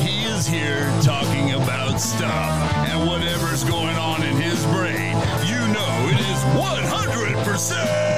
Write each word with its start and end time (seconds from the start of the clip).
He 0.00 0.24
is 0.24 0.46
here 0.46 0.90
talking 1.02 1.52
about 1.52 2.00
stuff 2.00 2.74
and 2.88 3.08
whatever's 3.08 3.64
going 3.64 3.96
on 3.96 4.22
in 4.22 4.36
his 4.36 4.64
brain. 4.66 5.16
You 5.46 5.60
know 5.72 6.08
it 6.08 6.20
is 6.20 6.40
100% 6.56 8.08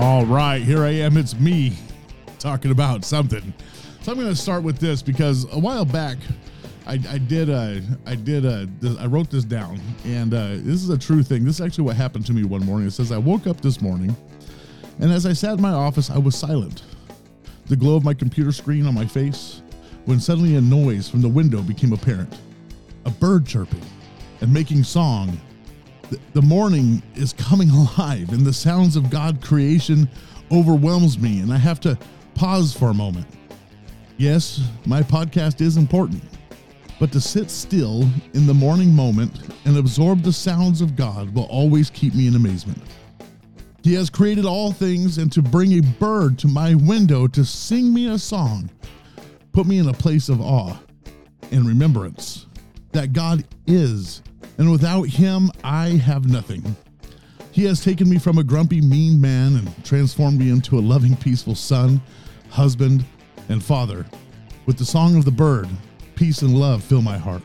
All 0.00 0.24
right, 0.24 0.62
here 0.62 0.82
I 0.82 0.92
am. 0.92 1.18
It's 1.18 1.38
me 1.38 1.74
talking 2.38 2.70
about 2.70 3.04
something. 3.04 3.52
So 4.00 4.12
I'm 4.12 4.18
going 4.18 4.30
to 4.30 4.36
start 4.36 4.62
with 4.62 4.78
this 4.78 5.02
because 5.02 5.44
a 5.52 5.58
while 5.58 5.84
back, 5.84 6.16
I, 6.90 6.94
I 7.08 7.18
did 7.18 7.48
uh, 7.48 7.76
I 8.04 8.16
did 8.16 8.42
this, 8.80 8.98
I 8.98 9.06
wrote 9.06 9.30
this 9.30 9.44
down, 9.44 9.80
and 10.04 10.34
uh, 10.34 10.48
this 10.54 10.82
is 10.82 10.90
a 10.90 10.98
true 10.98 11.22
thing. 11.22 11.44
This 11.44 11.60
is 11.60 11.60
actually 11.60 11.84
what 11.84 11.94
happened 11.94 12.26
to 12.26 12.32
me 12.32 12.42
one 12.42 12.66
morning. 12.66 12.88
It 12.88 12.90
says 12.90 13.12
I 13.12 13.18
woke 13.18 13.46
up 13.46 13.60
this 13.60 13.80
morning, 13.80 14.16
and 14.98 15.12
as 15.12 15.24
I 15.24 15.32
sat 15.32 15.54
in 15.54 15.62
my 15.62 15.70
office, 15.70 16.10
I 16.10 16.18
was 16.18 16.34
silent. 16.34 16.82
The 17.66 17.76
glow 17.76 17.94
of 17.94 18.02
my 18.02 18.12
computer 18.12 18.50
screen 18.50 18.88
on 18.88 18.94
my 18.94 19.06
face, 19.06 19.62
when 20.06 20.18
suddenly 20.18 20.56
a 20.56 20.60
noise 20.60 21.08
from 21.08 21.20
the 21.20 21.28
window 21.28 21.62
became 21.62 21.92
apparent, 21.92 22.36
a 23.04 23.10
bird 23.10 23.46
chirping 23.46 23.82
and 24.40 24.52
making 24.52 24.82
song 24.82 25.40
the 26.32 26.42
morning 26.42 27.04
is 27.14 27.32
coming 27.34 27.70
alive 27.98 28.32
and 28.32 28.44
the 28.44 28.52
sounds 28.52 28.96
of 28.96 29.10
God 29.10 29.40
creation 29.40 30.08
overwhelms 30.50 31.20
me 31.20 31.38
and 31.38 31.52
I 31.52 31.56
have 31.56 31.78
to 31.82 31.96
pause 32.34 32.74
for 32.74 32.90
a 32.90 32.94
moment. 32.94 33.28
Yes, 34.16 34.60
my 34.86 35.02
podcast 35.02 35.60
is 35.60 35.76
important, 35.76 36.24
but 37.00 37.10
to 37.10 37.20
sit 37.20 37.50
still 37.50 38.02
in 38.34 38.46
the 38.46 38.54
morning 38.54 38.94
moment 38.94 39.32
and 39.64 39.76
absorb 39.76 40.22
the 40.22 40.32
sounds 40.32 40.80
of 40.80 40.94
God 40.94 41.34
will 41.34 41.46
always 41.46 41.90
keep 41.90 42.14
me 42.14 42.28
in 42.28 42.36
amazement. 42.36 42.80
He 43.82 43.94
has 43.94 44.10
created 44.10 44.44
all 44.44 44.72
things, 44.72 45.18
and 45.18 45.32
to 45.32 45.42
bring 45.42 45.72
a 45.72 45.80
bird 45.80 46.38
to 46.40 46.46
my 46.46 46.74
window 46.74 47.26
to 47.26 47.44
sing 47.44 47.92
me 47.92 48.06
a 48.06 48.18
song 48.18 48.70
put 49.52 49.66
me 49.66 49.78
in 49.78 49.88
a 49.88 49.92
place 49.92 50.28
of 50.28 50.40
awe 50.40 50.76
and 51.50 51.66
remembrance 51.66 52.46
that 52.92 53.12
God 53.12 53.44
is 53.66 54.22
and 54.58 54.70
without 54.70 55.08
him, 55.08 55.50
I 55.64 55.88
have 55.88 56.28
nothing. 56.28 56.76
He 57.50 57.64
has 57.64 57.82
taken 57.82 58.10
me 58.10 58.18
from 58.18 58.36
a 58.36 58.44
grumpy, 58.44 58.82
mean 58.82 59.18
man 59.18 59.56
and 59.56 59.84
transformed 59.86 60.38
me 60.38 60.50
into 60.50 60.78
a 60.78 60.80
loving, 60.80 61.16
peaceful 61.16 61.54
son, 61.54 62.00
husband, 62.50 63.06
and 63.48 63.64
father. 63.64 64.04
With 64.66 64.76
the 64.76 64.84
song 64.84 65.16
of 65.16 65.24
the 65.24 65.30
bird, 65.30 65.66
peace 66.20 66.42
and 66.42 66.54
love 66.54 66.84
fill 66.84 67.00
my 67.00 67.16
heart. 67.16 67.42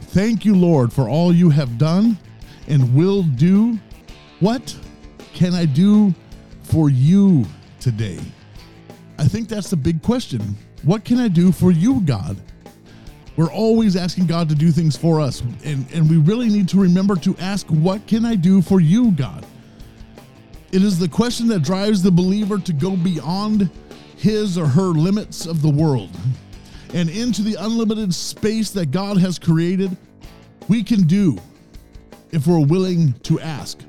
Thank 0.00 0.44
you, 0.44 0.54
Lord, 0.54 0.92
for 0.92 1.08
all 1.08 1.32
you 1.34 1.50
have 1.50 1.78
done 1.78 2.16
and 2.68 2.94
will 2.94 3.24
do. 3.24 3.76
What 4.38 4.76
can 5.32 5.52
I 5.52 5.64
do 5.64 6.14
for 6.62 6.90
you 6.90 7.44
today? 7.80 8.20
I 9.18 9.24
think 9.24 9.48
that's 9.48 9.68
the 9.68 9.76
big 9.76 10.00
question. 10.00 10.56
What 10.84 11.04
can 11.04 11.18
I 11.18 11.26
do 11.26 11.50
for 11.50 11.72
you, 11.72 12.02
God? 12.02 12.36
We're 13.36 13.52
always 13.52 13.96
asking 13.96 14.26
God 14.26 14.48
to 14.48 14.54
do 14.54 14.70
things 14.70 14.96
for 14.96 15.20
us. 15.20 15.40
And, 15.64 15.84
and 15.92 16.08
we 16.08 16.18
really 16.18 16.48
need 16.48 16.68
to 16.68 16.80
remember 16.80 17.16
to 17.16 17.36
ask, 17.40 17.66
What 17.66 18.06
can 18.06 18.24
I 18.24 18.36
do 18.36 18.62
for 18.62 18.80
you, 18.80 19.10
God? 19.10 19.44
It 20.70 20.84
is 20.84 21.00
the 21.00 21.08
question 21.08 21.48
that 21.48 21.64
drives 21.64 22.00
the 22.00 22.12
believer 22.12 22.58
to 22.58 22.72
go 22.72 22.96
beyond 22.96 23.68
his 24.16 24.56
or 24.56 24.68
her 24.68 24.92
limits 24.92 25.46
of 25.46 25.62
the 25.62 25.68
world 25.68 26.10
and 26.94 27.10
into 27.10 27.42
the 27.42 27.56
unlimited 27.56 28.14
space 28.14 28.70
that 28.70 28.92
God 28.92 29.18
has 29.18 29.38
created. 29.38 29.94
We 30.68 30.82
can 30.82 31.02
do 31.02 31.36
if 32.30 32.46
we're 32.46 32.64
willing 32.64 33.12
to 33.24 33.40
ask, 33.40 33.80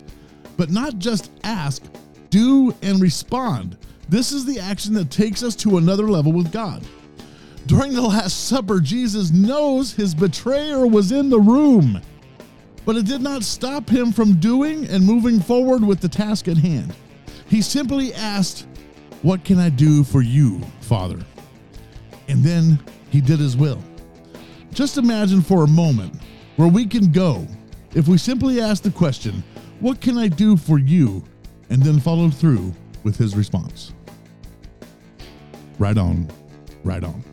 but 0.57 0.71
not 0.71 0.97
just 0.97 1.31
ask, 1.43 1.83
do 2.31 2.75
and 2.81 2.99
respond. 2.99 3.77
This 4.09 4.31
is 4.31 4.45
the 4.45 4.59
action 4.59 4.93
that 4.95 5.09
takes 5.11 5.43
us 5.43 5.55
to 5.57 5.77
another 5.77 6.09
level 6.09 6.33
with 6.33 6.51
God. 6.51 6.83
During 7.67 7.93
the 7.93 8.01
Last 8.01 8.47
Supper, 8.47 8.79
Jesus 8.79 9.31
knows 9.31 9.93
his 9.93 10.13
betrayer 10.13 10.85
was 10.85 11.11
in 11.11 11.29
the 11.29 11.39
room, 11.39 12.01
but 12.85 12.95
it 12.95 13.05
did 13.05 13.21
not 13.21 13.43
stop 13.43 13.89
him 13.89 14.11
from 14.11 14.39
doing 14.39 14.85
and 14.87 15.03
moving 15.03 15.39
forward 15.39 15.83
with 15.83 16.01
the 16.01 16.09
task 16.09 16.47
at 16.47 16.57
hand. 16.57 16.93
He 17.47 17.61
simply 17.61 18.13
asked, 18.13 18.67
What 19.21 19.43
can 19.43 19.59
I 19.59 19.69
do 19.69 20.03
for 20.03 20.21
you, 20.21 20.59
Father? 20.81 21.19
And 22.27 22.43
then 22.43 22.79
he 23.09 23.21
did 23.21 23.39
his 23.39 23.55
will. 23.55 23.81
Just 24.73 24.97
imagine 24.97 25.41
for 25.41 25.63
a 25.63 25.67
moment 25.67 26.13
where 26.57 26.67
we 26.67 26.85
can 26.85 27.11
go 27.11 27.47
if 27.93 28.07
we 28.07 28.17
simply 28.17 28.59
ask 28.59 28.83
the 28.83 28.91
question, 28.91 29.43
What 29.79 30.01
can 30.01 30.17
I 30.17 30.27
do 30.27 30.57
for 30.57 30.79
you? 30.79 31.23
and 31.69 31.81
then 31.81 31.99
follow 31.99 32.29
through 32.29 32.71
with 33.03 33.17
his 33.17 33.35
response. 33.35 33.91
Right 35.79 35.97
on, 35.97 36.29
right 36.83 37.03
on. 37.03 37.23